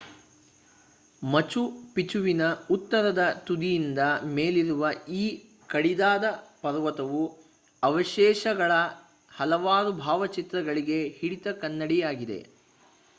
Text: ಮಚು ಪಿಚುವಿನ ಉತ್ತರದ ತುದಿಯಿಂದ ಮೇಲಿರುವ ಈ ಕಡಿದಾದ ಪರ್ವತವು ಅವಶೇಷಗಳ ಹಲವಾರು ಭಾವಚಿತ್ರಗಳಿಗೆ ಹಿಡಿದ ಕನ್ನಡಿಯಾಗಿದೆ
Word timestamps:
ಮಚು 1.21 1.61
ಪಿಚುವಿನ 1.93 2.43
ಉತ್ತರದ 2.69 3.23
ತುದಿಯಿಂದ 3.47 4.01
ಮೇಲಿರುವ 4.31 4.85
ಈ 5.15 5.25
ಕಡಿದಾದ 5.69 6.25
ಪರ್ವತವು 6.61 7.23
ಅವಶೇಷಗಳ 7.83 8.71
ಹಲವಾರು 9.31 9.91
ಭಾವಚಿತ್ರಗಳಿಗೆ 10.01 11.07
ಹಿಡಿದ 11.19 11.51
ಕನ್ನಡಿಯಾಗಿದೆ 11.61 12.39